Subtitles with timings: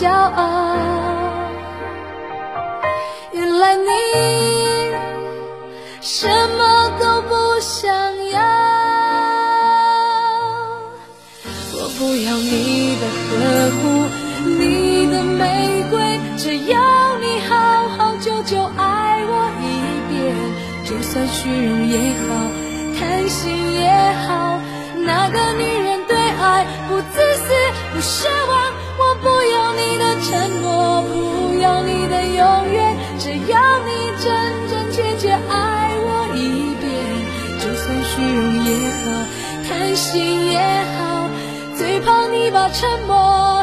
[0.00, 0.76] 骄傲。
[3.32, 3.90] 原来你
[6.00, 7.86] 什么都不想
[8.30, 8.40] 要。
[11.74, 13.36] 我不要你的呵
[13.76, 13.82] 护，
[14.48, 16.00] 你的玫瑰，
[16.38, 16.80] 只要
[17.18, 17.52] 你好
[17.98, 19.64] 好久久爱我一
[20.08, 20.16] 遍。
[20.86, 22.24] 就算虚荣也好，
[22.98, 23.84] 贪心也
[24.26, 24.58] 好，
[24.96, 27.52] 那个女人对爱不自私。
[27.92, 28.72] 不奢望，
[29.22, 33.90] 不要你的承诺，不要你的永远，只要你
[34.22, 34.28] 真
[34.68, 36.88] 真切切爱我一遍。
[37.60, 38.68] 就算虚荣也
[39.04, 39.04] 好，
[39.68, 40.58] 贪心也
[40.96, 41.28] 好，
[41.76, 43.62] 最怕你把沉默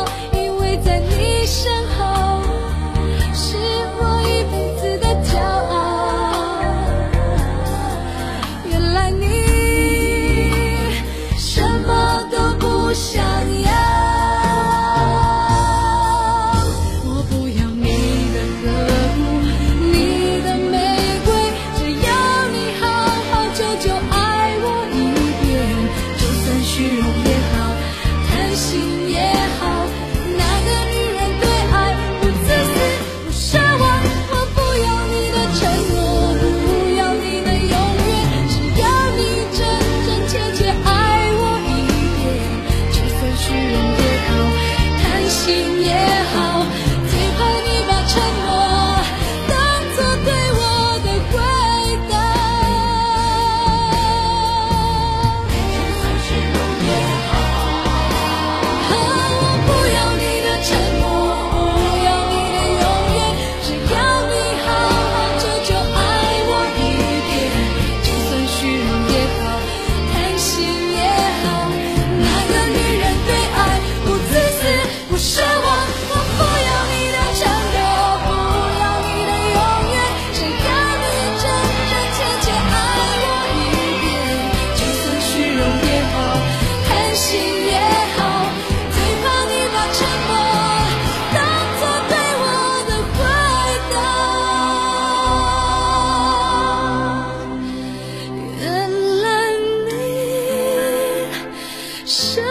[102.11, 102.50] 是。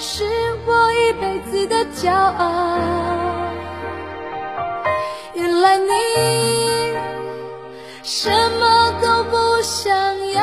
[0.00, 0.24] 是
[0.64, 2.78] 我一辈子的骄傲。
[5.34, 5.92] 原来你
[8.04, 9.92] 什么都不想
[10.32, 10.40] 要，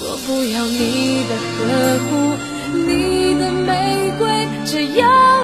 [0.00, 1.62] 我不要你的呵
[2.08, 2.10] 护，
[2.72, 4.24] 你的玫瑰。
[4.64, 5.34] 只要。